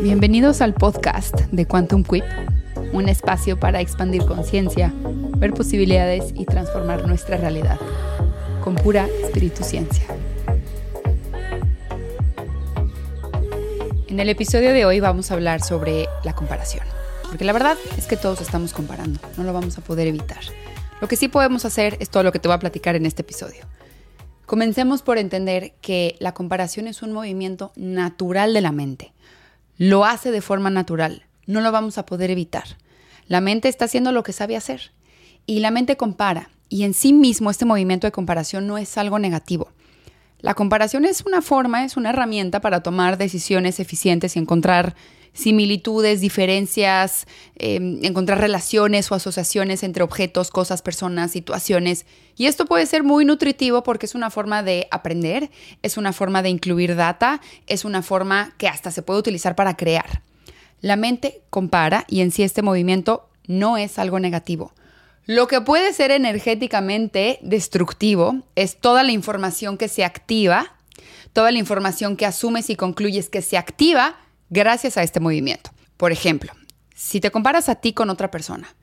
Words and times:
Bienvenidos 0.00 0.60
al 0.60 0.74
podcast 0.74 1.34
de 1.50 1.66
Quantum 1.66 2.04
Quip, 2.04 2.22
un 2.92 3.08
espacio 3.08 3.58
para 3.58 3.80
expandir 3.80 4.24
conciencia, 4.24 4.92
ver 5.38 5.52
posibilidades 5.52 6.32
y 6.36 6.44
transformar 6.44 7.04
nuestra 7.08 7.36
realidad 7.36 7.80
con 8.62 8.76
pura 8.76 9.08
espíritu 9.24 9.64
ciencia. 9.64 10.04
En 14.06 14.20
el 14.20 14.28
episodio 14.28 14.72
de 14.72 14.86
hoy 14.86 15.00
vamos 15.00 15.32
a 15.32 15.34
hablar 15.34 15.62
sobre 15.62 16.06
la 16.22 16.32
comparación, 16.32 16.86
porque 17.28 17.44
la 17.44 17.52
verdad 17.52 17.76
es 17.96 18.06
que 18.06 18.16
todos 18.16 18.40
estamos 18.40 18.72
comparando, 18.72 19.18
no 19.36 19.42
lo 19.42 19.52
vamos 19.52 19.78
a 19.78 19.80
poder 19.80 20.06
evitar. 20.06 20.40
Lo 21.00 21.08
que 21.08 21.16
sí 21.16 21.26
podemos 21.26 21.64
hacer 21.64 21.96
es 21.98 22.08
todo 22.08 22.22
lo 22.22 22.30
que 22.30 22.38
te 22.38 22.46
voy 22.46 22.54
a 22.54 22.60
platicar 22.60 22.94
en 22.94 23.04
este 23.04 23.22
episodio. 23.22 23.64
Comencemos 24.46 25.02
por 25.02 25.18
entender 25.18 25.74
que 25.80 26.14
la 26.20 26.34
comparación 26.34 26.86
es 26.86 27.02
un 27.02 27.12
movimiento 27.12 27.72
natural 27.74 28.54
de 28.54 28.60
la 28.60 28.70
mente. 28.70 29.12
Lo 29.78 30.04
hace 30.04 30.32
de 30.32 30.40
forma 30.40 30.70
natural, 30.70 31.24
no 31.46 31.60
lo 31.60 31.70
vamos 31.70 31.98
a 31.98 32.04
poder 32.04 32.32
evitar. 32.32 32.64
La 33.28 33.40
mente 33.40 33.68
está 33.68 33.84
haciendo 33.84 34.10
lo 34.10 34.24
que 34.24 34.32
sabe 34.32 34.56
hacer 34.56 34.90
y 35.46 35.60
la 35.60 35.70
mente 35.70 35.96
compara 35.96 36.50
y 36.68 36.82
en 36.82 36.94
sí 36.94 37.12
mismo 37.12 37.48
este 37.48 37.64
movimiento 37.64 38.06
de 38.06 38.12
comparación 38.12 38.66
no 38.66 38.76
es 38.76 38.98
algo 38.98 39.20
negativo. 39.20 39.70
La 40.40 40.54
comparación 40.54 41.04
es 41.04 41.22
una 41.24 41.42
forma, 41.42 41.84
es 41.84 41.96
una 41.96 42.10
herramienta 42.10 42.60
para 42.60 42.82
tomar 42.82 43.18
decisiones 43.18 43.78
eficientes 43.78 44.34
y 44.34 44.40
encontrar 44.40 44.96
similitudes, 45.38 46.20
diferencias, 46.20 47.26
em, 47.56 48.04
encontrar 48.04 48.40
relaciones 48.40 49.10
o 49.10 49.14
asociaciones 49.14 49.84
entre 49.84 50.02
objetos, 50.02 50.50
cosas, 50.50 50.82
personas, 50.82 51.30
situaciones. 51.30 52.06
Y 52.36 52.46
esto 52.46 52.66
puede 52.66 52.86
ser 52.86 53.04
muy 53.04 53.24
nutritivo 53.24 53.84
porque 53.84 54.06
es 54.06 54.16
una 54.16 54.30
forma 54.30 54.64
de 54.64 54.88
aprender, 54.90 55.50
es 55.82 55.96
una 55.96 56.12
forma 56.12 56.42
de 56.42 56.48
incluir 56.48 56.96
data, 56.96 57.40
es 57.68 57.84
una 57.84 58.02
forma 58.02 58.52
que 58.58 58.66
hasta 58.66 58.90
se 58.90 59.02
puede 59.02 59.20
utilizar 59.20 59.54
para 59.54 59.76
crear. 59.76 60.22
La 60.80 60.96
mente 60.96 61.42
compara 61.50 62.04
y 62.08 62.20
en 62.20 62.32
sí 62.32 62.42
este 62.42 62.62
movimiento 62.62 63.28
no 63.46 63.78
es 63.78 63.98
algo 63.98 64.18
negativo. 64.18 64.72
Lo 65.26 65.46
que 65.46 65.60
puede 65.60 65.92
ser 65.92 66.10
energéticamente 66.10 67.38
destructivo 67.42 68.42
es 68.56 68.80
toda 68.80 69.04
la 69.04 69.12
información 69.12 69.78
que 69.78 69.86
se 69.88 70.04
activa, 70.04 70.74
toda 71.32 71.52
la 71.52 71.58
información 71.58 72.16
que 72.16 72.26
asumes 72.26 72.70
y 72.70 72.76
concluyes 72.76 73.28
que 73.28 73.42
se 73.42 73.56
activa 73.56 74.16
gracias 74.50 74.96
a 74.96 75.02
este 75.02 75.20
movimiento. 75.20 75.70
Por 75.96 76.12
ejemplo, 76.12 76.52
si 76.94 77.20
te 77.20 77.30
comparas 77.30 77.68
a 77.68 77.76
ti 77.76 77.92
con 77.92 78.10
otra 78.10 78.30
persona 78.30 78.74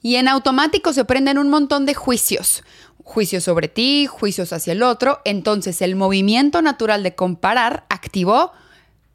y 0.00 0.16
en 0.16 0.28
automático 0.28 0.92
se 0.92 1.04
prenden 1.04 1.38
un 1.38 1.48
montón 1.48 1.86
de 1.86 1.94
juicios, 1.94 2.64
juicios 3.04 3.44
sobre 3.44 3.68
ti, 3.68 4.06
juicios 4.06 4.52
hacia 4.52 4.72
el 4.72 4.82
otro, 4.82 5.20
entonces 5.24 5.82
el 5.82 5.96
movimiento 5.96 6.62
natural 6.62 7.02
de 7.02 7.14
comparar 7.14 7.84
activó 7.88 8.52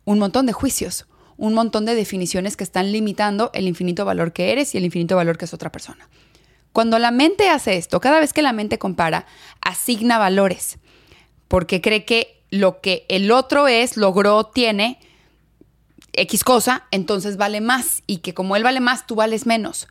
un 0.05 0.19
montón 0.19 0.45
de 0.45 0.53
juicios, 0.53 1.05
un 1.37 1.53
montón 1.53 1.85
de 1.85 1.95
definiciones 1.95 2.57
que 2.57 2.63
están 2.63 2.91
limitando 2.91 3.51
el 3.53 3.67
infinito 3.67 4.05
valor 4.05 4.33
que 4.33 4.51
eres 4.51 4.73
y 4.73 4.77
el 4.77 4.85
infinito 4.85 5.15
valor 5.15 5.37
que 5.37 5.45
es 5.45 5.53
otra 5.53 5.71
persona. 5.71 6.09
Cuando 6.71 6.99
la 6.99 7.11
mente 7.11 7.49
hace 7.49 7.77
esto, 7.77 7.99
cada 7.99 8.19
vez 8.19 8.33
que 8.33 8.41
la 8.41 8.53
mente 8.53 8.77
compara, 8.77 9.25
asigna 9.61 10.17
valores, 10.17 10.77
porque 11.47 11.81
cree 11.81 12.05
que 12.05 12.43
lo 12.49 12.81
que 12.81 13.05
el 13.09 13.31
otro 13.31 13.67
es, 13.67 13.97
logró, 13.97 14.45
tiene, 14.45 14.99
X 16.13 16.43
cosa, 16.43 16.85
entonces 16.91 17.37
vale 17.37 17.61
más 17.61 18.03
y 18.07 18.17
que 18.17 18.33
como 18.33 18.55
él 18.55 18.63
vale 18.63 18.79
más, 18.79 19.05
tú 19.07 19.15
vales 19.15 19.45
menos. 19.45 19.87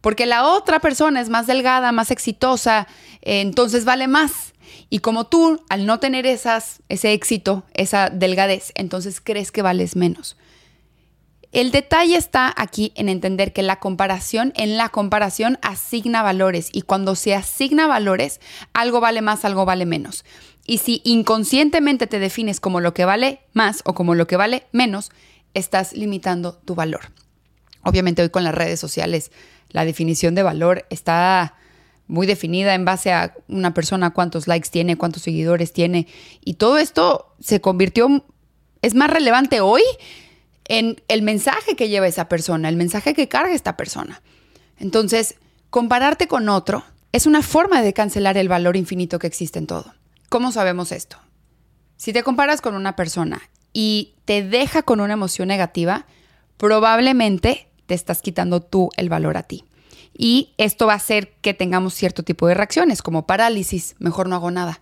Porque 0.00 0.26
la 0.26 0.46
otra 0.46 0.80
persona 0.80 1.20
es 1.20 1.28
más 1.28 1.46
delgada, 1.46 1.92
más 1.92 2.10
exitosa, 2.10 2.86
eh, 3.22 3.40
entonces 3.40 3.84
vale 3.84 4.08
más. 4.08 4.54
Y 4.88 5.00
como 5.00 5.26
tú, 5.26 5.62
al 5.68 5.86
no 5.86 6.00
tener 6.00 6.26
esas, 6.26 6.80
ese 6.88 7.12
éxito, 7.12 7.64
esa 7.74 8.08
delgadez, 8.10 8.72
entonces 8.74 9.20
crees 9.20 9.52
que 9.52 9.62
vales 9.62 9.96
menos. 9.96 10.36
El 11.52 11.72
detalle 11.72 12.16
está 12.16 12.54
aquí 12.56 12.92
en 12.94 13.08
entender 13.08 13.52
que 13.52 13.62
la 13.62 13.80
comparación, 13.80 14.52
en 14.54 14.76
la 14.76 14.88
comparación 14.88 15.58
asigna 15.62 16.22
valores 16.22 16.70
y 16.72 16.82
cuando 16.82 17.16
se 17.16 17.34
asigna 17.34 17.88
valores, 17.88 18.40
algo 18.72 19.00
vale 19.00 19.20
más, 19.20 19.44
algo 19.44 19.64
vale 19.64 19.84
menos. 19.84 20.24
Y 20.64 20.78
si 20.78 21.02
inconscientemente 21.04 22.06
te 22.06 22.20
defines 22.20 22.60
como 22.60 22.80
lo 22.80 22.94
que 22.94 23.04
vale 23.04 23.40
más 23.52 23.82
o 23.84 23.94
como 23.94 24.14
lo 24.14 24.28
que 24.28 24.36
vale 24.36 24.68
menos, 24.70 25.10
estás 25.54 25.92
limitando 25.92 26.54
tu 26.64 26.74
valor. 26.74 27.12
Obviamente 27.82 28.22
hoy 28.22 28.30
con 28.30 28.44
las 28.44 28.54
redes 28.54 28.78
sociales 28.78 29.30
la 29.70 29.84
definición 29.84 30.34
de 30.34 30.42
valor 30.42 30.86
está 30.90 31.54
muy 32.06 32.26
definida 32.26 32.74
en 32.74 32.84
base 32.84 33.12
a 33.12 33.34
una 33.48 33.72
persona, 33.72 34.10
cuántos 34.10 34.48
likes 34.48 34.68
tiene, 34.68 34.96
cuántos 34.96 35.22
seguidores 35.22 35.72
tiene. 35.72 36.08
Y 36.44 36.54
todo 36.54 36.78
esto 36.78 37.34
se 37.40 37.60
convirtió, 37.60 38.24
es 38.82 38.94
más 38.94 39.10
relevante 39.10 39.60
hoy 39.60 39.82
en 40.64 41.00
el 41.08 41.22
mensaje 41.22 41.76
que 41.76 41.88
lleva 41.88 42.08
esa 42.08 42.28
persona, 42.28 42.68
el 42.68 42.76
mensaje 42.76 43.14
que 43.14 43.28
carga 43.28 43.54
esta 43.54 43.76
persona. 43.76 44.22
Entonces, 44.78 45.36
compararte 45.70 46.26
con 46.26 46.48
otro 46.48 46.84
es 47.12 47.26
una 47.26 47.42
forma 47.42 47.82
de 47.82 47.92
cancelar 47.92 48.36
el 48.36 48.48
valor 48.48 48.76
infinito 48.76 49.18
que 49.18 49.26
existe 49.26 49.58
en 49.58 49.66
todo. 49.66 49.94
¿Cómo 50.28 50.52
sabemos 50.52 50.92
esto? 50.92 51.16
Si 51.96 52.12
te 52.12 52.22
comparas 52.22 52.60
con 52.60 52.74
una 52.74 52.96
persona 52.96 53.42
y 53.72 54.14
te 54.24 54.42
deja 54.42 54.82
con 54.82 55.00
una 55.00 55.14
emoción 55.14 55.48
negativa, 55.48 56.06
probablemente 56.56 57.68
te 57.86 57.94
estás 57.94 58.22
quitando 58.22 58.60
tú 58.60 58.90
el 58.96 59.08
valor 59.08 59.36
a 59.36 59.42
ti. 59.42 59.64
Y 60.16 60.52
esto 60.58 60.86
va 60.86 60.94
a 60.94 60.96
hacer 60.96 61.32
que 61.40 61.54
tengamos 61.54 61.94
cierto 61.94 62.22
tipo 62.22 62.46
de 62.46 62.54
reacciones, 62.54 63.02
como 63.02 63.26
parálisis, 63.26 63.96
mejor 63.98 64.28
no 64.28 64.36
hago 64.36 64.50
nada, 64.50 64.80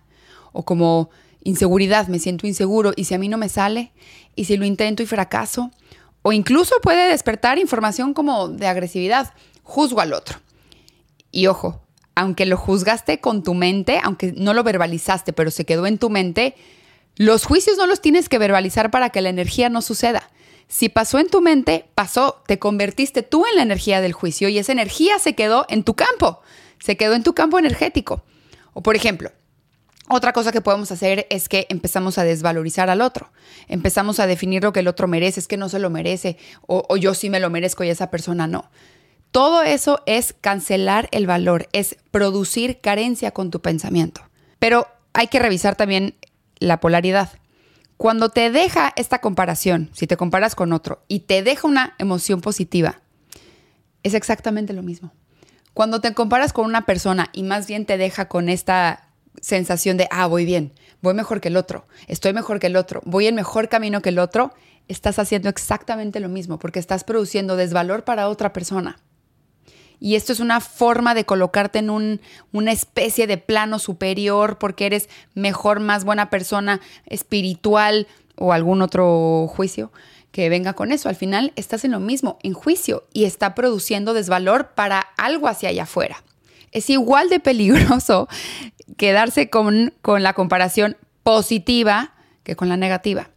o 0.51 0.65
como 0.65 1.09
inseguridad, 1.43 2.07
me 2.07 2.19
siento 2.19 2.47
inseguro, 2.47 2.91
y 2.95 3.05
si 3.05 3.13
a 3.13 3.19
mí 3.19 3.29
no 3.29 3.37
me 3.37 3.49
sale, 3.49 3.91
y 4.35 4.45
si 4.45 4.57
lo 4.57 4.65
intento 4.65 5.03
y 5.03 5.05
fracaso, 5.05 5.71
o 6.21 6.33
incluso 6.33 6.75
puede 6.81 7.09
despertar 7.09 7.57
información 7.57 8.13
como 8.13 8.49
de 8.49 8.67
agresividad, 8.67 9.33
juzgo 9.63 10.01
al 10.01 10.13
otro. 10.13 10.39
Y 11.31 11.47
ojo, 11.47 11.81
aunque 12.15 12.45
lo 12.45 12.57
juzgaste 12.57 13.21
con 13.21 13.43
tu 13.43 13.53
mente, 13.53 14.01
aunque 14.03 14.33
no 14.35 14.53
lo 14.53 14.63
verbalizaste, 14.63 15.31
pero 15.31 15.51
se 15.51 15.65
quedó 15.65 15.87
en 15.87 15.97
tu 15.97 16.09
mente, 16.09 16.55
los 17.19 17.43
juicios 17.43 17.75
no 17.75 17.85
los 17.85 17.99
tienes 17.99 18.29
que 18.29 18.37
verbalizar 18.37 18.91
para 18.91 19.09
que 19.09 19.19
la 19.19 19.27
energía 19.27 19.67
no 19.67 19.81
suceda. 19.81 20.31
Si 20.69 20.87
pasó 20.87 21.19
en 21.19 21.27
tu 21.27 21.41
mente, 21.41 21.89
pasó, 21.93 22.41
te 22.47 22.59
convertiste 22.59 23.23
tú 23.23 23.45
en 23.45 23.57
la 23.57 23.61
energía 23.61 23.99
del 23.99 24.13
juicio 24.13 24.47
y 24.47 24.57
esa 24.57 24.71
energía 24.71 25.19
se 25.19 25.35
quedó 25.35 25.65
en 25.67 25.83
tu 25.83 25.95
campo, 25.95 26.39
se 26.79 26.95
quedó 26.95 27.15
en 27.15 27.23
tu 27.23 27.35
campo 27.35 27.59
energético. 27.59 28.23
O 28.71 28.81
por 28.81 28.95
ejemplo, 28.95 29.33
otra 30.07 30.31
cosa 30.31 30.53
que 30.53 30.61
podemos 30.61 30.93
hacer 30.93 31.27
es 31.29 31.49
que 31.49 31.67
empezamos 31.67 32.17
a 32.17 32.23
desvalorizar 32.23 32.89
al 32.89 33.01
otro. 33.01 33.33
Empezamos 33.67 34.21
a 34.21 34.25
definir 34.25 34.63
lo 34.63 34.71
que 34.71 34.79
el 34.79 34.87
otro 34.87 35.09
merece, 35.09 35.41
es 35.41 35.49
que 35.49 35.57
no 35.57 35.67
se 35.67 35.79
lo 35.79 35.89
merece, 35.89 36.37
o, 36.67 36.85
o, 36.87 36.95
yo 36.95 37.13
sí 37.13 37.29
me 37.29 37.41
lo 37.41 37.49
merezco 37.49 37.83
y 37.83 37.89
esa 37.89 38.09
persona 38.09 38.47
no. 38.47 38.71
Todo 39.31 39.61
eso 39.63 40.01
es 40.05 40.33
cancelar 40.39 41.09
el 41.11 41.27
valor, 41.27 41.67
es 41.73 41.97
producir 42.11 42.79
carencia 42.79 43.31
con 43.31 43.51
tu 43.51 43.61
pensamiento. 43.61 44.21
Pero 44.57 44.87
hay 45.11 45.27
que 45.27 45.39
revisar 45.39 45.75
también 45.75 46.15
la 46.59 46.79
polaridad. 46.79 47.29
Cuando 47.97 48.29
te 48.29 48.49
deja 48.49 48.93
esta 48.95 49.19
comparación, 49.19 49.89
si 49.93 50.07
te 50.07 50.17
comparas 50.17 50.55
con 50.55 50.71
otro 50.71 51.03
y 51.07 51.21
te 51.21 51.43
deja 51.43 51.67
una 51.67 51.95
emoción 51.97 52.41
positiva, 52.41 53.01
es 54.03 54.13
exactamente 54.13 54.73
lo 54.73 54.83
mismo. 54.83 55.11
Cuando 55.73 56.01
te 56.01 56.13
comparas 56.13 56.53
con 56.53 56.65
una 56.65 56.85
persona 56.85 57.29
y 57.33 57.43
más 57.43 57.67
bien 57.67 57.85
te 57.85 57.97
deja 57.97 58.27
con 58.27 58.49
esta 58.49 59.09
sensación 59.41 59.97
de, 59.97 60.07
ah, 60.11 60.27
voy 60.27 60.45
bien, 60.45 60.73
voy 61.01 61.13
mejor 61.13 61.41
que 61.41 61.49
el 61.49 61.57
otro, 61.57 61.87
estoy 62.07 62.33
mejor 62.33 62.59
que 62.59 62.67
el 62.67 62.75
otro, 62.75 63.01
voy 63.05 63.27
en 63.27 63.35
mejor 63.35 63.69
camino 63.69 64.01
que 64.01 64.09
el 64.09 64.19
otro, 64.19 64.53
estás 64.87 65.19
haciendo 65.19 65.49
exactamente 65.49 66.19
lo 66.19 66.29
mismo 66.29 66.57
porque 66.57 66.79
estás 66.79 67.03
produciendo 67.03 67.55
desvalor 67.55 68.03
para 68.03 68.27
otra 68.27 68.53
persona. 68.53 68.99
Y 69.99 70.15
esto 70.15 70.31
es 70.31 70.39
una 70.39 70.61
forma 70.61 71.13
de 71.13 71.25
colocarte 71.25 71.79
en 71.79 71.89
un, 71.89 72.21
una 72.53 72.71
especie 72.71 73.27
de 73.27 73.37
plano 73.37 73.79
superior 73.79 74.57
porque 74.57 74.85
eres 74.85 75.09
mejor, 75.33 75.79
más 75.79 76.05
buena 76.05 76.29
persona 76.29 76.79
espiritual 77.05 78.07
o 78.35 78.53
algún 78.53 78.81
otro 78.81 79.47
juicio 79.47 79.91
que 80.31 80.49
venga 80.49 80.73
con 80.73 80.91
eso. 80.91 81.09
Al 81.09 81.15
final 81.15 81.51
estás 81.55 81.83
en 81.83 81.91
lo 81.91 81.99
mismo, 81.99 82.37
en 82.43 82.53
juicio, 82.53 83.07
y 83.13 83.25
está 83.25 83.55
produciendo 83.55 84.13
desvalor 84.13 84.73
para 84.73 84.99
algo 85.17 85.47
hacia 85.47 85.69
allá 85.69 85.83
afuera. 85.83 86.23
Es 86.71 86.89
igual 86.89 87.29
de 87.29 87.39
peligroso 87.39 88.27
quedarse 88.97 89.49
con, 89.49 89.93
con 90.01 90.23
la 90.23 90.33
comparación 90.33 90.97
positiva 91.23 92.13
que 92.43 92.55
con 92.55 92.69
la 92.69 92.77
negativa. 92.77 93.29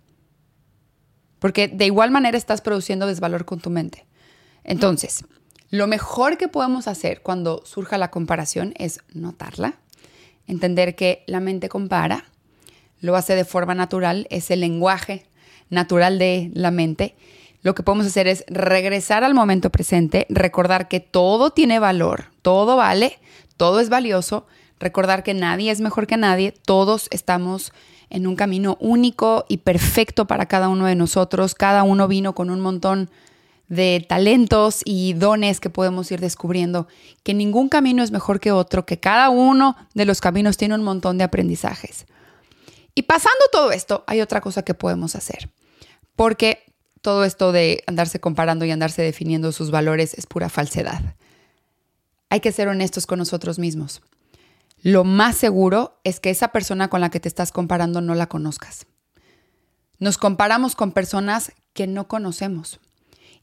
Porque 1.38 1.66
de 1.66 1.86
igual 1.86 2.12
manera 2.12 2.38
estás 2.38 2.60
produciendo 2.60 3.06
desvalor 3.06 3.44
con 3.44 3.58
tu 3.58 3.68
mente. 3.68 4.06
Entonces, 4.62 5.24
lo 5.72 5.86
mejor 5.86 6.36
que 6.36 6.48
podemos 6.48 6.86
hacer 6.86 7.22
cuando 7.22 7.62
surja 7.64 7.96
la 7.96 8.10
comparación 8.10 8.74
es 8.76 9.00
notarla, 9.14 9.78
entender 10.46 10.94
que 10.94 11.24
la 11.26 11.40
mente 11.40 11.70
compara, 11.70 12.26
lo 13.00 13.16
hace 13.16 13.34
de 13.34 13.46
forma 13.46 13.74
natural, 13.74 14.26
es 14.28 14.50
el 14.50 14.60
lenguaje 14.60 15.24
natural 15.70 16.18
de 16.18 16.50
la 16.52 16.70
mente. 16.70 17.16
Lo 17.62 17.74
que 17.74 17.82
podemos 17.82 18.06
hacer 18.06 18.28
es 18.28 18.44
regresar 18.48 19.24
al 19.24 19.32
momento 19.32 19.70
presente, 19.70 20.26
recordar 20.28 20.88
que 20.88 21.00
todo 21.00 21.52
tiene 21.52 21.78
valor, 21.78 22.26
todo 22.42 22.76
vale, 22.76 23.18
todo 23.56 23.80
es 23.80 23.88
valioso, 23.88 24.46
recordar 24.78 25.22
que 25.22 25.32
nadie 25.32 25.70
es 25.70 25.80
mejor 25.80 26.06
que 26.06 26.18
nadie, 26.18 26.52
todos 26.52 27.08
estamos 27.10 27.72
en 28.10 28.26
un 28.26 28.36
camino 28.36 28.76
único 28.78 29.46
y 29.48 29.56
perfecto 29.56 30.26
para 30.26 30.44
cada 30.44 30.68
uno 30.68 30.84
de 30.84 30.96
nosotros, 30.96 31.54
cada 31.54 31.82
uno 31.82 32.08
vino 32.08 32.34
con 32.34 32.50
un 32.50 32.60
montón 32.60 33.06
de 33.06 33.31
talentos 34.06 34.82
y 34.84 35.14
dones 35.14 35.58
que 35.58 35.70
podemos 35.70 36.10
ir 36.12 36.20
descubriendo, 36.20 36.88
que 37.22 37.32
ningún 37.32 37.68
camino 37.68 38.02
es 38.02 38.10
mejor 38.10 38.38
que 38.38 38.52
otro, 38.52 38.84
que 38.84 39.00
cada 39.00 39.30
uno 39.30 39.76
de 39.94 40.04
los 40.04 40.20
caminos 40.20 40.58
tiene 40.58 40.74
un 40.74 40.82
montón 40.82 41.16
de 41.16 41.24
aprendizajes. 41.24 42.06
Y 42.94 43.02
pasando 43.02 43.40
todo 43.50 43.72
esto, 43.72 44.04
hay 44.06 44.20
otra 44.20 44.42
cosa 44.42 44.62
que 44.62 44.74
podemos 44.74 45.16
hacer, 45.16 45.50
porque 46.16 46.64
todo 47.00 47.24
esto 47.24 47.50
de 47.50 47.82
andarse 47.86 48.20
comparando 48.20 48.66
y 48.66 48.70
andarse 48.70 49.00
definiendo 49.00 49.52
sus 49.52 49.70
valores 49.70 50.12
es 50.14 50.26
pura 50.26 50.50
falsedad. 50.50 51.16
Hay 52.28 52.40
que 52.40 52.52
ser 52.52 52.68
honestos 52.68 53.06
con 53.06 53.18
nosotros 53.18 53.58
mismos. 53.58 54.02
Lo 54.82 55.04
más 55.04 55.36
seguro 55.36 55.98
es 56.04 56.20
que 56.20 56.30
esa 56.30 56.48
persona 56.48 56.88
con 56.88 57.00
la 57.00 57.10
que 57.10 57.20
te 57.20 57.28
estás 57.28 57.52
comparando 57.52 58.02
no 58.02 58.14
la 58.14 58.28
conozcas. 58.28 58.86
Nos 59.98 60.18
comparamos 60.18 60.74
con 60.74 60.92
personas 60.92 61.52
que 61.72 61.86
no 61.86 62.08
conocemos 62.08 62.80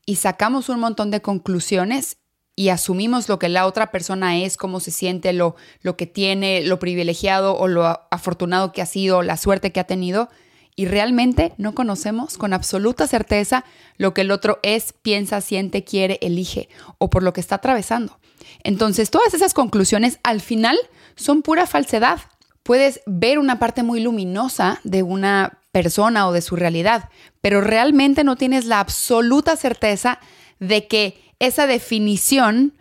y 0.09 0.15
sacamos 0.15 0.69
un 0.69 0.79
montón 0.79 1.11
de 1.11 1.21
conclusiones 1.21 2.17
y 2.55 2.69
asumimos 2.69 3.29
lo 3.29 3.37
que 3.37 3.47
la 3.47 3.67
otra 3.67 3.91
persona 3.91 4.39
es, 4.39 4.57
cómo 4.57 4.79
se 4.79 4.89
siente, 4.89 5.33
lo, 5.33 5.55
lo 5.81 5.97
que 5.97 6.07
tiene, 6.07 6.63
lo 6.63 6.79
privilegiado 6.79 7.55
o 7.55 7.67
lo 7.67 7.85
afortunado 8.09 8.71
que 8.71 8.81
ha 8.81 8.87
sido, 8.87 9.21
la 9.21 9.37
suerte 9.37 9.71
que 9.71 9.79
ha 9.79 9.83
tenido, 9.83 10.27
y 10.75 10.87
realmente 10.87 11.53
no 11.59 11.75
conocemos 11.75 12.39
con 12.39 12.53
absoluta 12.53 13.05
certeza 13.05 13.65
lo 13.97 14.15
que 14.15 14.21
el 14.21 14.31
otro 14.31 14.57
es, 14.63 14.93
piensa, 14.93 15.41
siente, 15.41 15.83
quiere, 15.83 16.17
elige 16.23 16.69
o 16.97 17.11
por 17.11 17.21
lo 17.21 17.31
que 17.31 17.41
está 17.41 17.57
atravesando. 17.57 18.19
Entonces, 18.63 19.11
todas 19.11 19.35
esas 19.35 19.53
conclusiones 19.53 20.17
al 20.23 20.41
final 20.41 20.79
son 21.15 21.43
pura 21.43 21.67
falsedad. 21.67 22.19
Puedes 22.63 23.01
ver 23.05 23.37
una 23.37 23.59
parte 23.59 23.83
muy 23.83 23.99
luminosa 23.99 24.81
de 24.83 25.03
una 25.03 25.58
persona 25.71 26.27
o 26.27 26.31
de 26.31 26.41
su 26.41 26.55
realidad, 26.55 27.09
pero 27.41 27.61
realmente 27.61 28.23
no 28.23 28.35
tienes 28.35 28.65
la 28.65 28.79
absoluta 28.79 29.55
certeza 29.55 30.19
de 30.59 30.87
que 30.87 31.21
esa 31.39 31.67
definición 31.67 32.73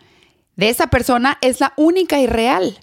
de 0.56 0.68
esa 0.68 0.88
persona 0.88 1.38
es 1.40 1.60
la 1.60 1.72
única 1.76 2.20
y 2.20 2.26
real. 2.26 2.78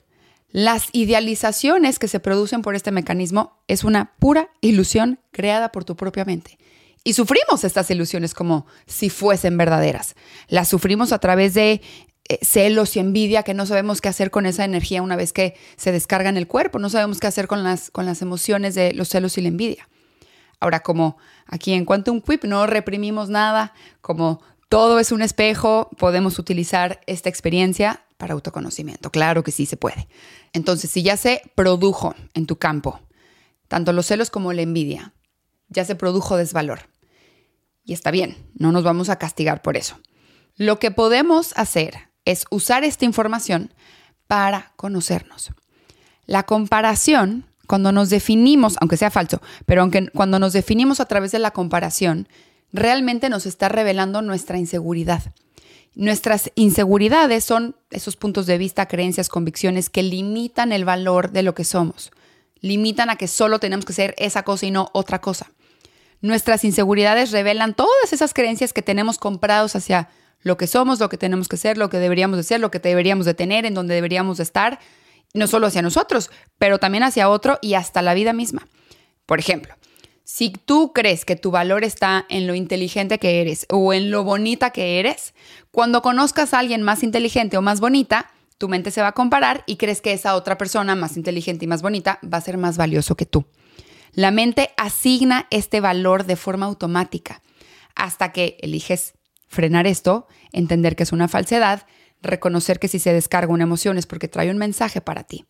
Las 0.52 0.88
idealizaciones 0.94 2.00
que 2.00 2.07
se 2.07 2.22
producen 2.22 2.62
por 2.62 2.75
este 2.75 2.92
mecanismo 2.92 3.60
es 3.68 3.84
una 3.84 4.13
pura 4.19 4.50
ilusión 4.62 5.19
creada 5.31 5.72
por 5.74 5.84
tu 5.84 5.98
propia 5.98 6.24
mente. 6.24 6.57
Y 7.04 7.13
sufrimos 7.13 7.63
estas 7.66 7.92
ilusiones 7.92 8.34
como 8.34 8.66
si 8.88 9.10
fuesen 9.10 9.57
verdaderas. 9.57 10.16
Las 10.48 10.69
sufrimos 10.69 11.12
a 11.12 11.19
través 11.19 11.54
de 11.54 11.81
eh, 12.28 12.40
celos 12.42 12.96
y 12.96 13.00
envidia 13.00 13.44
que 13.44 13.54
no 13.54 13.66
sabemos 13.66 14.02
qué 14.02 14.10
hacer 14.10 14.31
con 14.31 14.46
esa 14.46 14.66
energía 14.66 15.02
una 15.02 15.16
vez 15.16 15.34
que 15.34 15.56
se 15.75 15.92
descarga 15.92 16.30
en 16.30 16.38
el 16.38 16.48
cuerpo, 16.48 16.80
no 16.80 16.90
sabemos 16.90 17.19
qué 17.19 17.28
hacer 17.28 17.48
con 17.48 17.63
las, 17.63 17.92
con 17.92 18.07
las 18.07 18.22
emociones 18.22 18.74
de 18.74 18.94
los 18.94 19.10
celos 19.10 19.38
y 19.38 19.42
la 19.42 19.50
envidia. 19.50 19.88
Ahora, 20.66 20.80
como 20.80 21.18
aquí 21.46 21.74
en 21.74 21.86
Quantum 21.86 22.22
Quip 22.22 22.44
no 22.44 22.66
reprimimos 22.66 23.30
nada, 23.30 23.74
como 24.02 24.42
todo 24.68 24.98
es 24.98 25.12
un 25.12 25.22
espejo, 25.22 25.92
podemos 25.96 26.40
utilizar 26.40 27.02
esta 27.06 27.30
experiencia 27.30 28.04
para 28.18 28.34
autoconocimiento. 28.34 29.12
Claro 29.12 29.44
que 29.44 29.52
sí 29.52 29.68
se 29.68 29.78
puede. 29.78 30.08
Entonces, 30.54 30.90
si 30.90 31.04
ya 31.04 31.18
se 31.18 31.44
produjo 31.54 32.16
en 32.34 32.48
tu 32.48 32.56
campo, 32.56 33.00
tanto 33.68 33.94
los 33.94 34.08
celos 34.08 34.32
como 34.32 34.54
la 34.54 34.64
envidia, 34.64 35.14
ya 35.68 35.86
se 35.86 35.94
produjo 35.94 36.36
desvalor. 36.36 36.90
Y 37.84 37.94
está 37.94 38.10
bien, 38.10 38.36
no 38.56 38.72
nos 38.72 38.84
vamos 38.84 39.10
a 39.10 39.18
castigar 39.18 39.62
por 39.62 39.78
eso. 39.78 40.00
Lo 40.56 40.80
que 40.80 40.90
podemos 40.90 41.54
hacer 41.58 42.10
es 42.26 42.46
usar 42.50 42.84
esta 42.84 43.06
información 43.06 43.72
para 44.26 44.74
conocernos. 44.78 45.52
La 46.26 46.42
comparación 46.42 47.46
cuando 47.68 47.92
nos 47.92 48.10
definimos, 48.10 48.76
aunque 48.80 48.98
sea 48.98 49.12
falso, 49.12 49.42
pero 49.66 49.82
aunque 49.82 50.10
cuando 50.10 50.40
nos 50.40 50.54
definimos 50.54 51.00
a 51.00 51.06
través 51.06 51.32
de 51.32 51.40
la 51.40 51.52
comparación, 51.52 52.28
realmente 52.72 53.30
nos 53.30 53.46
está 53.46 53.70
revelando 53.70 54.22
nuestra 54.22 54.58
inseguridad. 54.58 55.24
Nuestras 55.96 56.52
inseguridades 56.56 57.46
son 57.46 57.76
esos 57.90 58.18
puntos 58.18 58.46
de 58.48 58.58
vista, 58.58 58.88
creencias, 58.88 59.30
convicciones 59.30 59.90
que 59.90 60.04
limitan 60.04 60.74
el 60.74 60.84
valor 60.84 61.32
de 61.32 61.42
lo 61.42 61.56
que 61.56 61.64
somos. 61.64 62.12
Limitan 62.60 63.10
a 63.10 63.16
que 63.16 63.28
solo 63.28 63.60
tenemos 63.60 63.86
que 63.86 63.94
ser 63.94 64.14
esa 64.18 64.44
cosa 64.44 64.66
y 64.66 64.72
no 64.72 64.90
otra 64.94 65.22
cosa. 65.22 65.52
Nuestras 66.20 66.66
inseguridades 66.66 67.32
revelan 67.32 67.76
todas 67.76 68.12
esas 68.12 68.34
creencias 68.34 68.74
que 68.74 68.82
tenemos 68.82 69.18
comprados 69.18 69.76
hacia 69.76 70.10
lo 70.42 70.58
que 70.58 70.68
somos, 70.68 71.00
lo 71.00 71.08
que 71.08 71.18
tenemos 71.18 71.48
que 71.48 71.58
ser, 71.58 71.78
lo 71.78 71.90
que 71.90 72.00
deberíamos 72.00 72.38
de 72.38 72.44
ser, 72.44 72.60
lo 72.60 72.72
que 72.72 72.80
deberíamos 72.80 73.26
de 73.26 73.34
tener, 73.34 73.66
en 73.66 73.74
donde 73.74 73.96
deberíamos 73.96 74.38
de 74.38 74.44
estar, 74.44 74.80
no 75.36 75.48
solo 75.48 75.68
hacia 75.68 75.82
nosotros, 75.82 76.32
pero 76.58 76.80
también 76.80 77.04
hacia 77.04 77.30
otro 77.30 77.60
y 77.62 77.76
hasta 77.76 78.02
la 78.02 78.14
vida 78.14 78.34
misma. 78.34 78.68
Por 79.26 79.40
ejemplo, 79.40 79.76
si 80.24 80.50
tú 80.50 80.92
crees 80.94 81.24
que 81.24 81.36
tu 81.36 81.52
valor 81.52 81.84
está 81.84 82.26
en 82.30 82.48
lo 82.48 82.56
inteligente 82.56 83.20
que 83.20 83.42
eres 83.42 83.68
o 83.70 83.94
en 83.94 84.10
lo 84.10 84.24
bonita 84.24 84.72
que 84.72 85.00
eres, 85.00 85.36
cuando 85.70 86.02
conozcas 86.02 86.54
a 86.54 86.60
alguien 86.60 86.82
más 86.82 87.04
inteligente 87.04 87.58
o 87.58 87.62
más 87.62 87.80
bonita, 87.80 88.32
tu 88.58 88.70
mente 88.70 88.90
se 88.90 89.02
va 89.02 89.10
a 89.10 89.12
comparar 89.12 89.64
y 89.68 89.76
crees 89.76 90.02
que 90.02 90.14
esa 90.14 90.36
otra 90.36 90.58
persona 90.58 90.96
más 90.96 91.18
inteligente 91.18 91.66
y 91.66 91.68
más 91.68 91.81
bonita 91.81 92.20
va 92.24 92.38
a 92.38 92.42
ser 92.42 92.58
más 92.58 92.78
valioso 92.78 93.16
que 93.16 93.26
tú. 93.26 93.46
La 94.14 94.31
mente 94.31 94.72
asigna 94.78 95.46
este 95.52 95.81
valor 95.81 96.26
de 96.26 96.38
forma 96.38 96.66
automática 96.66 97.42
hasta 97.96 98.31
que 98.31 98.58
eliges 98.62 99.14
frenar 99.48 99.86
esto, 99.88 100.28
entender 100.52 100.96
que 100.96 101.04
es 101.04 101.12
una 101.12 101.28
falsedad 101.28 101.86
reconocer 102.22 102.80
que 102.80 102.88
si 102.88 103.00
se 103.00 103.14
descarga 103.14 103.54
una 103.54 103.64
emoción 103.64 103.98
es 103.98 104.06
porque 104.06 104.28
trae 104.28 104.52
un 104.52 104.58
mensaje 104.58 105.02
para 105.02 105.24
ti. 105.24 105.46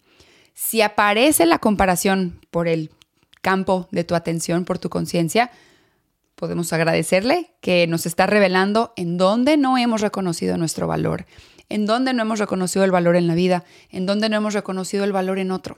Si 0.54 0.82
aparece 0.82 1.46
la 1.46 1.60
comparación 1.60 2.40
por 2.50 2.68
el 2.68 2.92
campo 3.42 3.88
de 3.92 4.04
tu 4.04 4.16
atención, 4.16 4.66
por 4.66 4.80
tu 4.80 4.90
conciencia, 4.90 5.52
podemos 6.36 6.74
agradecerle 6.74 7.52
que 7.62 7.88
nos 7.88 8.06
está 8.06 8.26
revelando 8.26 8.94
en 8.96 9.18
dónde 9.18 9.58
no 9.58 9.78
hemos 9.78 10.02
reconocido 10.02 10.58
nuestro 10.58 10.88
valor, 10.88 11.26
en 11.70 11.86
dónde 11.86 12.14
no 12.14 12.22
hemos 12.22 12.40
reconocido 12.40 12.86
el 12.86 12.92
valor 12.92 13.16
en 13.16 13.28
la 13.28 13.36
vida, 13.36 13.64
en 13.90 14.06
dónde 14.06 14.30
no 14.30 14.38
hemos 14.38 14.54
reconocido 14.54 15.04
el 15.04 15.12
valor 15.12 15.40
en 15.40 15.52
otro. 15.52 15.78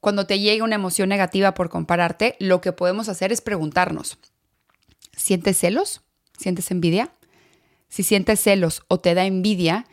Cuando 0.00 0.26
te 0.26 0.38
llega 0.38 0.64
una 0.64 0.74
emoción 0.74 1.08
negativa 1.08 1.54
por 1.54 1.68
compararte, 1.68 2.36
lo 2.38 2.60
que 2.60 2.72
podemos 2.72 3.08
hacer 3.08 3.32
es 3.32 3.40
preguntarnos, 3.40 4.18
¿sientes 5.16 5.58
celos? 5.58 6.02
¿Sientes 6.38 6.70
envidia? 6.70 7.10
Si 7.88 8.02
sientes 8.02 8.40
celos 8.40 8.82
o 8.88 9.00
te 9.00 9.14
da 9.14 9.24
envidia, 9.24 9.86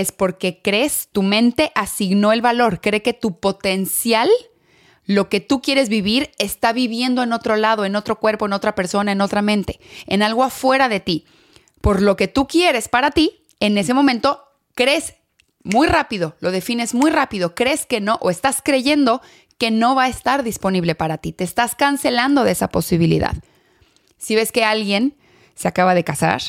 es 0.00 0.12
porque 0.12 0.60
crees, 0.62 1.08
tu 1.10 1.22
mente 1.22 1.72
asignó 1.74 2.32
el 2.32 2.40
valor, 2.40 2.80
cree 2.80 3.02
que 3.02 3.14
tu 3.14 3.40
potencial, 3.40 4.28
lo 5.06 5.28
que 5.28 5.40
tú 5.40 5.60
quieres 5.60 5.88
vivir, 5.88 6.30
está 6.38 6.72
viviendo 6.72 7.22
en 7.22 7.32
otro 7.32 7.56
lado, 7.56 7.84
en 7.84 7.96
otro 7.96 8.20
cuerpo, 8.20 8.46
en 8.46 8.52
otra 8.52 8.76
persona, 8.76 9.10
en 9.10 9.20
otra 9.20 9.42
mente, 9.42 9.80
en 10.06 10.22
algo 10.22 10.44
afuera 10.44 10.88
de 10.88 11.00
ti. 11.00 11.24
Por 11.80 12.00
lo 12.00 12.16
que 12.16 12.28
tú 12.28 12.46
quieres 12.46 12.88
para 12.88 13.10
ti, 13.10 13.42
en 13.58 13.76
ese 13.76 13.92
momento 13.92 14.44
crees 14.74 15.14
muy 15.64 15.88
rápido, 15.88 16.36
lo 16.38 16.52
defines 16.52 16.94
muy 16.94 17.10
rápido, 17.10 17.56
crees 17.56 17.84
que 17.84 18.00
no 18.00 18.18
o 18.20 18.30
estás 18.30 18.62
creyendo 18.62 19.20
que 19.58 19.72
no 19.72 19.96
va 19.96 20.04
a 20.04 20.08
estar 20.08 20.44
disponible 20.44 20.94
para 20.94 21.18
ti, 21.18 21.32
te 21.32 21.42
estás 21.42 21.74
cancelando 21.74 22.44
de 22.44 22.52
esa 22.52 22.68
posibilidad. 22.68 23.34
Si 24.16 24.36
ves 24.36 24.52
que 24.52 24.64
alguien 24.64 25.16
se 25.56 25.66
acaba 25.66 25.94
de 25.94 26.04
casar, 26.04 26.40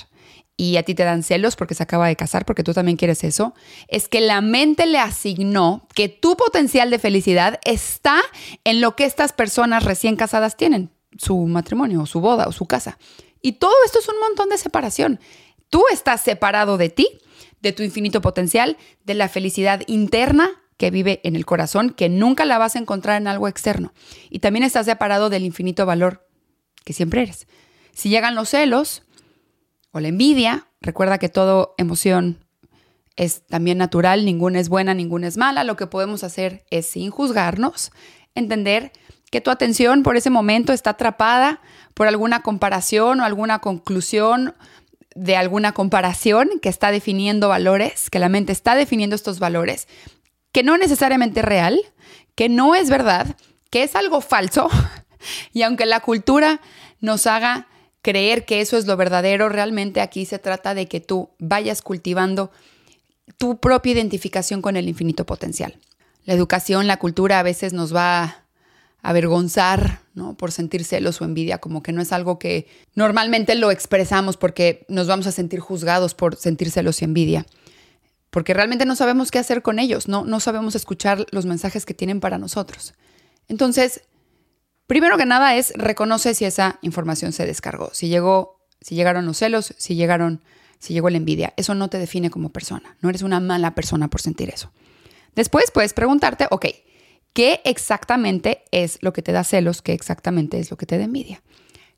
y 0.59 0.75
a 0.75 0.83
ti 0.83 0.93
te 0.93 1.05
dan 1.05 1.23
celos 1.23 1.55
porque 1.55 1.73
se 1.73 1.83
acaba 1.83 2.09
de 2.09 2.17
casar, 2.17 2.43
porque 2.43 2.65
tú 2.65 2.73
también 2.73 2.97
quieres 2.97 3.23
eso, 3.23 3.53
es 3.87 4.09
que 4.09 4.19
la 4.19 4.41
mente 4.41 4.87
le 4.87 4.99
asignó 4.99 5.87
que 5.95 6.09
tu 6.09 6.35
potencial 6.35 6.89
de 6.89 6.99
felicidad 6.99 7.61
está 7.63 8.19
en 8.65 8.81
lo 8.81 8.97
que 8.97 9.05
estas 9.05 9.31
personas 9.31 9.85
recién 9.85 10.17
casadas 10.17 10.57
tienen, 10.57 10.91
su 11.17 11.37
matrimonio, 11.47 12.01
o 12.01 12.05
su 12.05 12.19
boda, 12.19 12.45
o 12.45 12.51
su 12.51 12.65
casa. 12.65 12.97
Y 13.41 13.53
todo 13.53 13.71
esto 13.85 13.99
es 13.99 14.09
un 14.09 14.19
montón 14.19 14.49
de 14.49 14.57
separación. 14.57 15.21
Tú 15.69 15.81
estás 15.93 16.19
separado 16.19 16.77
de 16.77 16.89
ti, 16.89 17.07
de 17.61 17.71
tu 17.71 17.81
infinito 17.81 18.19
potencial, 18.19 18.75
de 19.05 19.13
la 19.13 19.29
felicidad 19.29 19.83
interna 19.87 20.49
que 20.75 20.91
vive 20.91 21.21
en 21.23 21.37
el 21.37 21.45
corazón, 21.45 21.91
que 21.91 22.09
nunca 22.09 22.43
la 22.43 22.57
vas 22.57 22.75
a 22.75 22.79
encontrar 22.79 23.21
en 23.21 23.29
algo 23.29 23.47
externo. 23.47 23.93
Y 24.29 24.39
también 24.39 24.63
estás 24.63 24.87
separado 24.87 25.29
del 25.29 25.45
infinito 25.45 25.85
valor 25.85 26.27
que 26.83 26.91
siempre 26.91 27.21
eres. 27.21 27.47
Si 27.93 28.09
llegan 28.09 28.35
los 28.35 28.49
celos, 28.49 29.03
o 29.91 30.00
la 30.00 30.08
envidia. 30.08 30.67
Recuerda 30.81 31.17
que 31.17 31.29
toda 31.29 31.69
emoción 31.77 32.46
es 33.15 33.46
también 33.46 33.77
natural, 33.77 34.25
ninguna 34.25 34.60
es 34.60 34.69
buena, 34.69 34.93
ninguna 34.93 35.27
es 35.27 35.38
mala. 35.38 35.63
Lo 35.63 35.75
que 35.75 35.88
podemos 35.88 36.24
hacer 36.24 36.65
es, 36.69 36.88
sin 36.88 37.12
juzgarnos, 37.12 37.91
entender 38.34 38.91
que 39.29 39.41
tu 39.41 39.51
atención 39.51 40.03
por 40.03 40.17
ese 40.17 40.29
momento 40.29 40.74
está 40.74 40.91
atrapada 40.91 41.62
por 41.93 42.08
alguna 42.08 42.41
comparación 42.41 43.19
o 43.19 43.25
alguna 43.25 43.60
conclusión 43.60 44.55
de 45.15 45.36
alguna 45.36 45.74
comparación 45.74 46.50
que 46.62 46.69
está 46.69 46.91
definiendo 46.91 47.50
valores, 47.50 48.10
que 48.10 48.19
la 48.19 48.29
mente 48.29 48.53
está 48.53 48.75
definiendo 48.75 49.15
estos 49.15 49.39
valores, 49.39 49.88
que 50.51 50.63
no 50.63 50.77
necesariamente 50.77 51.41
es 51.41 51.46
real, 51.46 51.79
que 52.36 52.48
no 52.48 52.74
es 52.74 52.89
verdad, 52.89 53.36
que 53.69 53.84
es 53.84 53.96
algo 53.96 54.22
falso. 54.22 54.69
Y 55.51 55.63
aunque 55.63 55.86
la 55.86 56.00
cultura 56.00 56.62
nos 57.01 57.27
haga 57.27 57.67
creer 58.01 58.45
que 58.45 58.61
eso 58.61 58.77
es 58.77 58.85
lo 58.85 58.97
verdadero, 58.97 59.49
realmente 59.49 60.01
aquí 60.01 60.25
se 60.25 60.39
trata 60.39 60.73
de 60.73 60.87
que 60.87 60.99
tú 60.99 61.29
vayas 61.39 61.81
cultivando 61.81 62.51
tu 63.37 63.59
propia 63.59 63.93
identificación 63.93 64.61
con 64.61 64.77
el 64.77 64.87
infinito 64.87 65.25
potencial. 65.25 65.77
la 66.25 66.35
educación, 66.35 66.85
la 66.85 66.97
cultura 66.97 67.39
a 67.39 67.43
veces 67.43 67.73
nos 67.73 67.95
va 67.95 68.23
a 68.23 68.45
avergonzar, 69.01 70.01
¿no? 70.13 70.35
Por 70.35 70.51
sentir 70.51 70.83
celos 70.83 71.21
o 71.21 71.25
envidia, 71.25 71.57
como 71.57 71.81
que 71.81 71.91
no 71.91 72.01
es 72.01 72.11
algo 72.11 72.37
que 72.37 72.67
normalmente 72.93 73.55
lo 73.55 73.71
expresamos 73.71 74.37
porque 74.37 74.85
nos 74.89 75.07
vamos 75.07 75.25
a 75.25 75.31
sentir 75.31 75.59
juzgados 75.59 76.13
por 76.13 76.35
sentir 76.35 76.69
celos 76.69 77.01
y 77.01 77.05
envidia. 77.05 77.45
Porque 78.29 78.53
realmente 78.53 78.85
no 78.85 78.95
sabemos 78.95 79.31
qué 79.31 79.39
hacer 79.39 79.63
con 79.63 79.79
ellos, 79.79 80.07
no, 80.07 80.23
no 80.23 80.39
sabemos 80.39 80.75
escuchar 80.75 81.25
los 81.31 81.47
mensajes 81.47 81.85
que 81.85 81.95
tienen 81.95 82.19
para 82.19 82.37
nosotros. 82.37 82.93
Entonces, 83.47 84.03
primero 84.89 85.17
que 85.17 85.25
nada 85.27 85.55
es 85.55 85.72
reconoce 85.75 86.34
si 86.34 86.46
esa 86.46 86.79
información 86.81 87.31
se 87.31 87.46
descargó, 87.46 87.91
si 87.93 88.08
llegó, 88.08 88.60
si 88.81 88.96
llegaron 88.96 89.27
los 89.27 89.38
celos, 89.38 89.75
si 89.77 89.93
llegaron, 89.93 90.41
si 90.79 90.93
llegó 90.93 91.12
la 91.12 91.17
envidia. 91.17 91.53
Eso 91.58 91.75
no 91.75 91.89
te 91.89 92.00
define 92.00 92.31
como 92.31 92.50
persona. 92.50 92.98
No 93.00 93.10
eres 93.10 93.22
una 93.22 93.39
mala 93.39 93.75
persona 93.75 94.08
por 94.08 94.19
sentir 94.19 94.50
eso. 94.50 94.72
Después 95.36 95.69
puedes 95.72 95.93
preguntarte, 95.93 96.48
ok, 96.50 96.65
¿qué 97.34 97.62
exactamente 97.65 98.63
es 98.72 98.98
lo 99.01 99.13
que 99.13 99.22
te 99.22 99.31
da 99.31 99.43
celos? 99.43 99.84
¿Qué 99.84 99.93
exactamente 99.93 100.60
es 100.60 100.72
lo 100.72 100.77
que 100.77 100.88
te 100.88 100.98
da 100.98 101.03
envidia? 101.03 101.43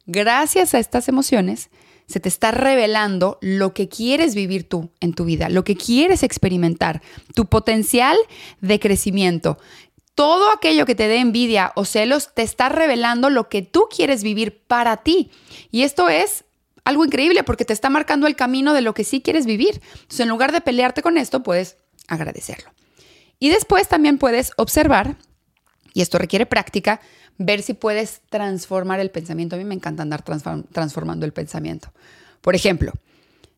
Gracias 0.05 0.73
a 0.73 0.79
estas 0.79 1.07
emociones, 1.07 1.69
se 2.07 2.19
te 2.19 2.27
está 2.27 2.51
revelando 2.51 3.37
lo 3.39 3.73
que 3.73 3.87
quieres 3.87 4.35
vivir 4.35 4.67
tú 4.67 4.91
en 4.99 5.13
tu 5.13 5.23
vida, 5.23 5.47
lo 5.47 5.63
que 5.63 5.77
quieres 5.77 6.23
experimentar, 6.23 7.01
tu 7.35 7.45
potencial 7.45 8.17
de 8.59 8.81
crecimiento. 8.81 9.57
Todo 10.21 10.51
aquello 10.51 10.85
que 10.85 10.93
te 10.93 11.07
dé 11.07 11.17
envidia 11.17 11.71
o 11.73 11.83
celos 11.83 12.29
te 12.35 12.43
está 12.43 12.69
revelando 12.69 13.31
lo 13.31 13.49
que 13.49 13.63
tú 13.63 13.87
quieres 13.89 14.21
vivir 14.21 14.61
para 14.67 14.97
ti. 14.97 15.31
Y 15.71 15.81
esto 15.81 16.09
es 16.09 16.45
algo 16.83 17.03
increíble 17.03 17.41
porque 17.43 17.65
te 17.65 17.73
está 17.73 17.89
marcando 17.89 18.27
el 18.27 18.35
camino 18.35 18.75
de 18.75 18.81
lo 18.81 18.93
que 18.93 19.03
sí 19.03 19.21
quieres 19.21 19.47
vivir. 19.47 19.81
Entonces, 19.93 20.19
en 20.19 20.29
lugar 20.29 20.51
de 20.51 20.61
pelearte 20.61 21.01
con 21.01 21.17
esto, 21.17 21.41
puedes 21.41 21.77
agradecerlo. 22.07 22.69
Y 23.39 23.49
después 23.49 23.87
también 23.87 24.19
puedes 24.19 24.51
observar, 24.57 25.15
y 25.91 26.03
esto 26.03 26.19
requiere 26.19 26.45
práctica, 26.45 27.01
ver 27.39 27.63
si 27.63 27.73
puedes 27.73 28.21
transformar 28.29 28.99
el 28.99 29.09
pensamiento. 29.09 29.55
A 29.55 29.57
mí 29.57 29.65
me 29.65 29.73
encanta 29.73 30.03
andar 30.03 30.21
transformando 30.21 31.25
el 31.25 31.33
pensamiento. 31.33 31.91
Por 32.41 32.53
ejemplo, 32.53 32.93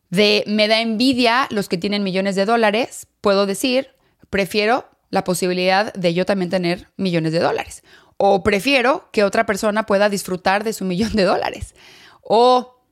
de 0.08 0.44
me 0.46 0.66
da 0.66 0.80
envidia 0.80 1.46
los 1.50 1.68
que 1.68 1.76
tienen 1.76 2.02
millones 2.02 2.36
de 2.36 2.46
dólares, 2.46 3.06
puedo 3.20 3.44
decir, 3.44 3.90
prefiero 4.30 4.88
la 5.14 5.22
posibilidad 5.22 5.92
de 5.94 6.12
yo 6.12 6.26
también 6.26 6.50
tener 6.50 6.88
millones 6.96 7.32
de 7.32 7.38
dólares. 7.38 7.84
O 8.16 8.42
prefiero 8.42 9.08
que 9.12 9.22
otra 9.22 9.46
persona 9.46 9.86
pueda 9.86 10.08
disfrutar 10.08 10.64
de 10.64 10.72
su 10.72 10.84
millón 10.90 11.12
de 11.12 11.22
dólares. 11.22 11.76
O 12.20 12.82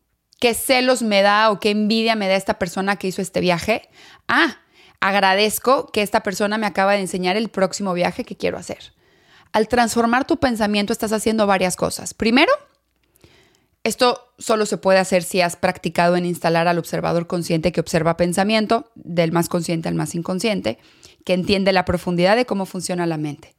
qué 0.41 0.55
celos 0.55 1.03
me 1.03 1.23
da 1.23 1.51
o 1.51 1.59
qué 1.59 1.71
envidia 1.71 2.15
me 2.15 2.29
da 2.29 2.37
esta 2.37 2.61
persona 2.61 2.95
que 2.95 3.09
hizo 3.09 3.21
este 3.21 3.41
viaje. 3.41 3.89
Ah, 4.29 4.59
agradezco 5.01 5.89
que 5.89 6.03
esta 6.03 6.23
persona 6.23 6.59
me 6.59 6.67
acaba 6.67 6.93
de 6.93 7.01
enseñar 7.01 7.37
el 7.37 7.49
próximo 7.49 7.93
viaje 7.93 8.25
que 8.25 8.37
quiero 8.37 8.57
hacer. 8.57 8.93
Al 9.53 9.67
transformar 9.67 10.25
tu 10.25 10.39
pensamiento 10.39 10.93
estás 10.93 11.13
haciendo 11.13 11.49
varias 11.49 11.75
cosas. 11.75 12.15
Primero, 12.15 12.53
esto 13.83 14.33
solo 14.39 14.65
se 14.65 14.79
puede 14.79 15.01
hacer 15.01 15.25
si 15.25 15.41
has 15.41 15.57
practicado 15.57 16.15
en 16.15 16.25
instalar 16.25 16.69
al 16.69 16.79
observador 16.79 17.27
consciente 17.27 17.73
que 17.73 17.81
observa 17.81 18.17
pensamiento, 18.17 18.93
del 18.95 19.33
más 19.33 19.49
consciente 19.49 19.89
al 19.89 19.97
más 19.97 20.15
inconsciente, 20.15 20.79
que 21.25 21.35
entiende 21.35 21.73
la 21.73 21.85
profundidad 21.85 22.37
de 22.37 22.47
cómo 22.47 22.67
funciona 22.67 23.07
la 23.07 23.17
mente. 23.17 23.55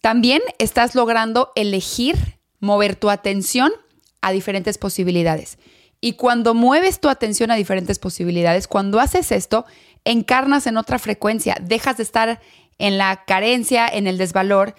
También 0.00 0.42
estás 0.58 0.94
logrando 0.94 1.52
elegir 1.54 2.38
mover 2.60 2.96
tu 2.96 3.10
atención 3.10 3.72
a 4.20 4.32
diferentes 4.32 4.78
posibilidades. 4.78 5.58
Y 6.00 6.12
cuando 6.12 6.54
mueves 6.54 7.00
tu 7.00 7.08
atención 7.08 7.50
a 7.50 7.56
diferentes 7.56 7.98
posibilidades, 7.98 8.68
cuando 8.68 9.00
haces 9.00 9.32
esto, 9.32 9.66
encarnas 10.04 10.66
en 10.66 10.76
otra 10.76 10.98
frecuencia, 10.98 11.56
dejas 11.60 11.96
de 11.96 12.02
estar 12.04 12.40
en 12.78 12.98
la 12.98 13.24
carencia, 13.26 13.88
en 13.88 14.06
el 14.06 14.18
desvalor, 14.18 14.74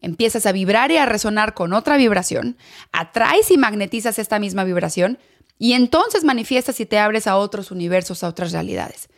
empiezas 0.00 0.46
a 0.46 0.52
vibrar 0.52 0.90
y 0.90 0.96
a 0.96 1.06
resonar 1.06 1.54
con 1.54 1.72
otra 1.72 1.96
vibración, 1.96 2.56
atraes 2.92 3.50
y 3.50 3.56
magnetizas 3.56 4.18
esta 4.18 4.38
misma 4.38 4.64
vibración 4.64 5.18
y 5.58 5.72
entonces 5.74 6.24
manifiestas 6.24 6.80
y 6.80 6.86
te 6.86 6.98
abres 6.98 7.26
a 7.26 7.36
otros 7.36 7.70
universos, 7.70 8.24
a 8.24 8.28
otras 8.28 8.52
realidades. 8.52 9.08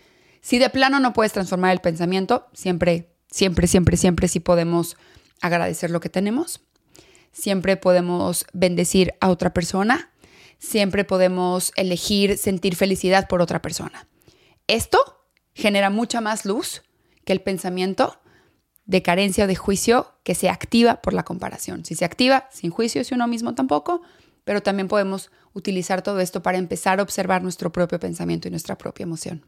Si 0.46 0.60
de 0.60 0.70
plano 0.70 1.00
no 1.00 1.12
puedes 1.12 1.32
transformar 1.32 1.72
el 1.72 1.80
pensamiento, 1.80 2.46
siempre, 2.52 3.10
siempre, 3.28 3.66
siempre, 3.66 3.96
siempre 3.96 4.28
sí 4.28 4.38
podemos 4.38 4.96
agradecer 5.40 5.90
lo 5.90 5.98
que 5.98 6.08
tenemos, 6.08 6.60
siempre 7.32 7.76
podemos 7.76 8.46
bendecir 8.52 9.14
a 9.20 9.30
otra 9.30 9.52
persona, 9.52 10.12
siempre 10.60 11.02
podemos 11.02 11.72
elegir 11.74 12.38
sentir 12.38 12.76
felicidad 12.76 13.26
por 13.26 13.42
otra 13.42 13.60
persona. 13.60 14.06
Esto 14.68 15.00
genera 15.52 15.90
mucha 15.90 16.20
más 16.20 16.44
luz 16.44 16.84
que 17.24 17.32
el 17.32 17.42
pensamiento 17.42 18.16
de 18.84 19.02
carencia 19.02 19.46
o 19.46 19.48
de 19.48 19.56
juicio 19.56 20.14
que 20.22 20.36
se 20.36 20.48
activa 20.48 21.02
por 21.02 21.12
la 21.12 21.24
comparación. 21.24 21.84
Si 21.84 21.96
se 21.96 22.04
activa 22.04 22.48
sin 22.52 22.70
juicio, 22.70 23.02
si 23.02 23.16
uno 23.16 23.26
mismo 23.26 23.56
tampoco, 23.56 24.02
pero 24.44 24.62
también 24.62 24.86
podemos 24.86 25.32
utilizar 25.54 26.02
todo 26.02 26.20
esto 26.20 26.40
para 26.44 26.58
empezar 26.58 27.00
a 27.00 27.02
observar 27.02 27.42
nuestro 27.42 27.72
propio 27.72 27.98
pensamiento 27.98 28.46
y 28.46 28.52
nuestra 28.52 28.78
propia 28.78 29.02
emoción. 29.02 29.44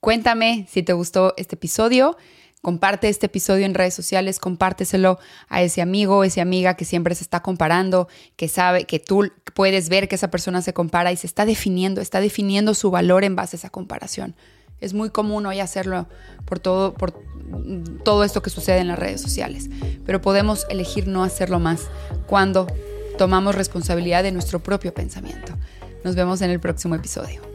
Cuéntame 0.00 0.66
si 0.70 0.82
te 0.82 0.94
gustó 0.94 1.34
este 1.36 1.56
episodio. 1.56 2.16
Comparte 2.62 3.08
este 3.08 3.26
episodio 3.26 3.64
en 3.64 3.72
redes 3.72 3.94
sociales, 3.94 4.38
compárteselo 4.38 5.18
a 5.48 5.62
ese 5.62 5.80
amigo, 5.80 6.24
esa 6.24 6.42
amiga 6.42 6.74
que 6.74 6.84
siempre 6.84 7.14
se 7.14 7.24
está 7.24 7.40
comparando, 7.40 8.06
que 8.36 8.48
sabe 8.48 8.84
que 8.84 8.98
tú 8.98 9.30
puedes 9.54 9.88
ver 9.88 10.08
que 10.08 10.16
esa 10.16 10.30
persona 10.30 10.60
se 10.60 10.74
compara 10.74 11.10
y 11.10 11.16
se 11.16 11.26
está 11.26 11.46
definiendo, 11.46 12.02
está 12.02 12.20
definiendo 12.20 12.74
su 12.74 12.90
valor 12.90 13.24
en 13.24 13.34
base 13.34 13.56
a 13.56 13.58
esa 13.58 13.70
comparación. 13.70 14.34
Es 14.78 14.92
muy 14.92 15.08
común 15.08 15.46
hoy 15.46 15.60
hacerlo 15.60 16.06
por 16.44 16.58
todo, 16.58 16.92
por 16.92 17.12
todo 18.04 18.24
esto 18.24 18.42
que 18.42 18.50
sucede 18.50 18.78
en 18.78 18.88
las 18.88 18.98
redes 18.98 19.22
sociales, 19.22 19.70
pero 20.04 20.20
podemos 20.20 20.66
elegir 20.68 21.08
no 21.08 21.24
hacerlo 21.24 21.60
más 21.60 21.88
cuando 22.26 22.66
tomamos 23.16 23.54
responsabilidad 23.54 24.22
de 24.22 24.32
nuestro 24.32 24.62
propio 24.62 24.92
pensamiento. 24.92 25.54
Nos 26.04 26.14
vemos 26.14 26.42
en 26.42 26.50
el 26.50 26.60
próximo 26.60 26.94
episodio. 26.94 27.49